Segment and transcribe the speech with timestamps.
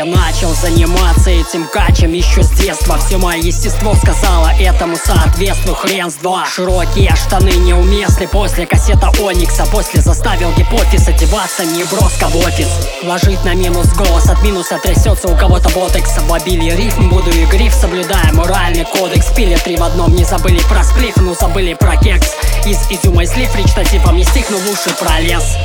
[0.00, 2.96] начал заниматься этим качем еще с детства.
[2.96, 5.74] Все мое естество сказала этому соответствую.
[5.74, 6.46] Хрен с два.
[6.46, 8.26] Широкие штаны неуместны.
[8.26, 12.68] После кассета Оникса После заставил гипофиз одеваться не броско в офис.
[13.02, 16.18] Ложить на минус голос, от минуса трясется у кого-то ботекс.
[16.18, 18.32] В обилии рифм буду и гриф, соблюдая.
[18.32, 19.26] Моральный кодекс.
[19.36, 22.32] Пили три в одном, не забыли про сплив, но забыли про кекс
[22.64, 25.56] Из изюма и слив, речитативом не стихну в уши пролез.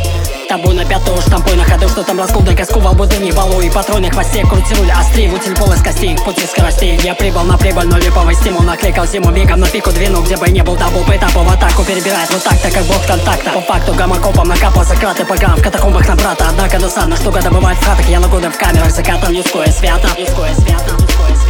[0.49, 4.01] Табу на пятую штампуй на ходу, что там раскол, коску во не балу И патрон
[4.01, 7.85] на хвосте, крути руль, острей, утиль пол из костей Пути скоростей, я прибыл на прибыль,
[7.85, 11.15] но липовый стимул Накликал зиму бегом на пику двину, где бы не был дабл по
[11.17, 13.51] этапу В атаку перебирает вот так-то, как бог контакта.
[13.51, 17.77] По факту гамакопом накапал закраты по гам В катакомбах на брата, однако досадно, года бывает
[17.77, 21.46] в хатах Я на годы в камерах закатан, людское свято Людское свято, людское свято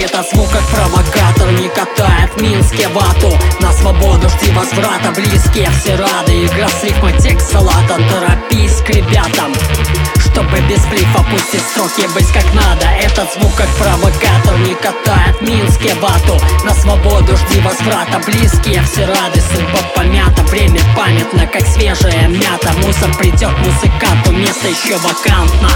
[0.00, 5.96] этот звук как провокатор Не катает в Минске вату На свободу жди возврата Близкие все
[5.96, 6.46] рады.
[6.46, 9.52] Игра с рифмой текст салата Торопись к ребятам.
[10.18, 12.86] Чтобы без плифа пустить строки быть как надо.
[13.02, 19.40] Этот звук как провокатор не катает Минске вату На свободу жди возврата Близкие все рады.
[19.40, 20.79] Судьба помята Время
[21.10, 22.72] памятно как свежая мята.
[22.84, 25.68] Мусор придет музыканту Место еще вакантно.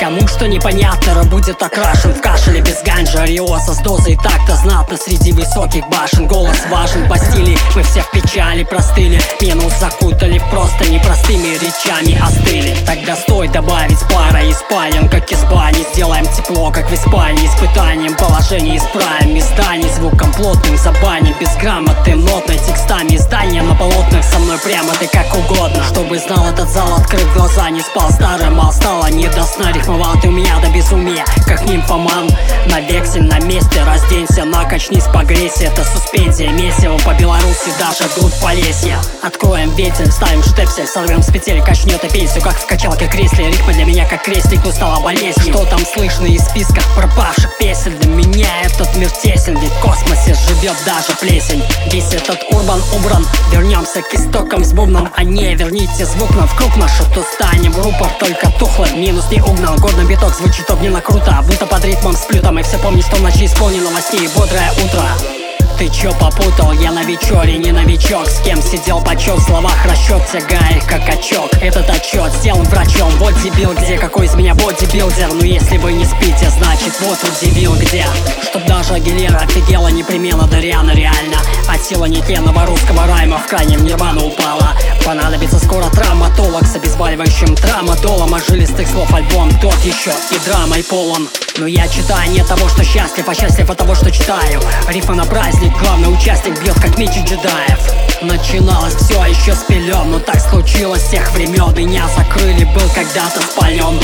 [0.00, 5.32] Кому что непонятно, будет окрашен в кашеле без ганджа Риоса с дозой так-то знатно среди
[5.32, 6.26] высоких башен.
[6.26, 9.20] Голос важен по стиле, мы все в печали простыли.
[9.42, 12.74] Минус закутали просто непростыми речами остыли.
[12.86, 15.84] Тогда стой добавить пара из спален, как из бани.
[15.92, 17.46] Сделаем тепло, как в Испании.
[17.46, 19.38] Испытанием положение исправим.
[19.38, 21.34] Изданий звуком плотным забаним.
[21.38, 23.16] Безграмотным нотной текстами.
[23.16, 25.82] Издания на полотнах со мной прямо ты как угодно.
[25.82, 29.72] Чтобы знал этот зал, открыв глаза Не спал старым, а стало не до сна.
[29.72, 32.30] Рифмовал ты у меня до безумия Как нимфоман.
[32.66, 35.64] На вексель на месте Разденься, накачнись, погрейся.
[35.64, 41.62] Это суспензия, месиво по Беларуси Даже грудь полесья Откроем ветер, ставим штепсель Сорвем с петель,
[41.62, 43.48] качнет и пенсию Как в качалке кресле.
[43.48, 45.52] Рифма для меня как крестик, но стала болезнью.
[45.52, 47.98] Что там слышно из списков пропавших песен?
[47.98, 50.19] Для меня этот мир тесен Ведь в космосе
[50.60, 51.62] живет даже плесень.
[51.90, 53.26] Весь этот урбан убран.
[53.52, 56.92] Вернемся к истокам с бубном А не верните звук нам в круг наш.
[57.14, 58.86] То станем рупор только тухло.
[58.94, 59.76] Минус не угнал.
[59.76, 61.42] Годно биток звучит огненно круто.
[61.46, 65.39] Будто под ритмом сплютом И все помнишь, что ночи исполнено новостей Бодрое утро
[65.80, 66.72] ты чё попутал?
[66.72, 68.28] Я на вечере, не новичок.
[68.28, 71.50] С кем сидел почет, в словах расчет Тягая как очок.
[71.62, 73.08] Этот отчет сделан врачом.
[73.16, 75.32] Вот дебил где, какой из меня бодибилдер?
[75.32, 78.04] Ну если вы не спите, значит вот удивил где?
[78.42, 81.38] Чтоб даже Агилера офигела непременно Дариана реально.
[81.66, 84.76] От сила нетленного русского райма В крайнем нирвану упала.
[85.06, 91.28] Понадобится скоро травматолог С обезболивающим травматолом А жилистых слов альбом тот еще и драмой полон.
[91.58, 94.60] Но я читаю не того, что счастлив, а счастлив от того, что читаю.
[94.88, 97.78] Рифа на праздник, главный участник бьет как меч джедаев.
[98.22, 103.40] Начиналось все еще с пелен, но так случилось с тех времен Меня закрыли, был когда-то
[103.40, 103.98] спален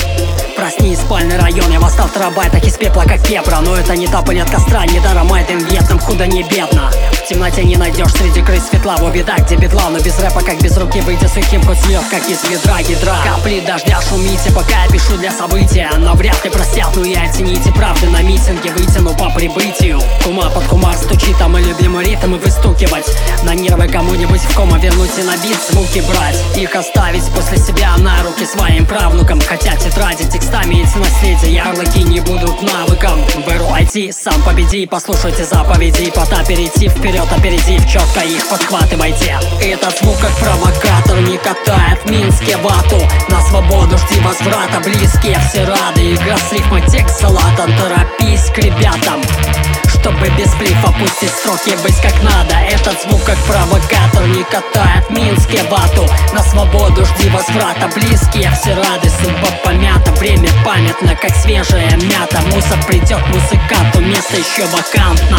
[0.56, 4.20] Проснись, спальный район, я восстал в терабайтах из пепла, как пепра Но это не та
[4.20, 8.62] от костра, не даром этим вьетнам худо не бедно В темноте не найдешь среди крыс
[8.86, 12.02] светла, в беда, где бедла Но без рэпа, как без руки, выйдя сухим, хоть слез,
[12.10, 13.16] как из ведра гидра.
[13.24, 17.72] Капли дождя шумите, пока я пишу для события Но вряд ли простят, но я оцените
[17.72, 20.00] правды на митинге Вытяну по прибытию.
[20.24, 23.06] Кума под кумар стучит, а мы любим ритм и выстукивать.
[23.42, 26.36] На нервы кому-нибудь в кома вернуть и на бит звуки брать.
[26.56, 29.40] Их оставить после себя на руки своим правнукам.
[29.40, 33.18] Хотя тетради текст текстами эти наследия Ярлыки не будут навыком.
[33.46, 36.10] Беру IT, сам победи Послушайте заповеди.
[36.10, 38.46] Пота перейти вперед, опередив Четко их
[38.76, 44.80] подхватывайте Этот звук как провокатор Не катает в Минске вату На свободу жди возврата.
[44.84, 46.14] Близкие все рады.
[46.14, 47.66] Игра с рифмой текст салата.
[47.78, 49.22] Торопись к ребятам
[49.88, 52.54] чтобы без плифа пустить строки быть как надо.
[52.70, 57.90] Этот звук как провокатор не катает в Минске вату На свободу жди возврата.
[57.92, 60.12] Близкие все рады, судьба помята.
[60.12, 62.40] Время памятно, как свежая мята.
[62.52, 65.38] Мусор придет музыканту, место еще вакантно